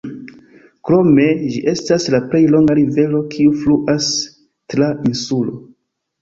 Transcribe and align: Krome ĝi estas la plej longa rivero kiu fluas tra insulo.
Krome 0.87 1.25
ĝi 1.55 1.59
estas 1.71 2.07
la 2.13 2.21
plej 2.31 2.41
longa 2.55 2.77
rivero 2.79 3.21
kiu 3.35 3.53
fluas 3.61 4.09
tra 4.75 4.89
insulo. 5.13 5.55